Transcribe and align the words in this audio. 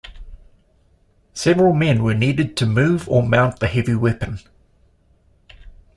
Several 1.35 1.73
men 1.75 2.01
were 2.03 2.15
needed 2.15 2.57
to 2.57 2.65
move 2.65 3.07
or 3.07 3.21
mount 3.21 3.59
the 3.59 3.67
heavy 3.67 3.93
weapon. 3.93 4.39